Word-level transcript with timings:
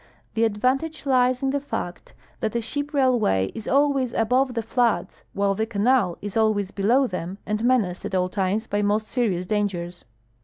The 0.33 0.45
adA'antage 0.49 1.05
lies 1.05 1.43
in 1.43 1.51
the 1.51 1.59
fact 1.59 2.15
that 2.39 2.55
a 2.55 2.59
ship 2.61 2.89
raihvay 2.89 3.51
is 3.53 3.67
ahvays 3.67 4.15
alcove 4.15 4.55
the 4.55 4.63
floods, 4.63 5.23
Avhile 5.35 5.55
the 5.55 5.67
canal 5.67 6.17
is 6.23 6.33
alAVays 6.33 6.71
IacIoav 6.73 7.11
them 7.11 7.37
and 7.45 7.63
menaced 7.63 8.05
at 8.05 8.15
all 8.15 8.27
times 8.27 8.65
by 8.65 8.81
most 8.81 9.05
serious 9.07 9.45
dangers. 9.45 10.05